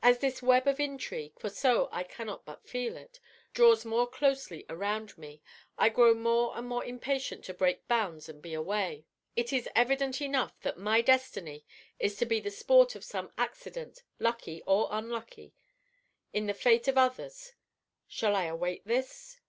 [0.00, 3.18] As this web of intrigue for so I cannot but feel it
[3.52, 5.42] draws more closely around me,
[5.76, 9.06] I grow more and more impatient to break bounds and be away!
[9.34, 11.66] It is evident enough that my destiny
[11.98, 15.52] is to be the sport of some accident, lucky or unlucky,
[16.32, 17.54] in the fate of others.
[18.06, 19.40] Shall I await this?